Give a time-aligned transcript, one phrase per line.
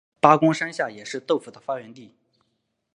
[0.19, 2.15] 八公山下也是豆腐的发源地。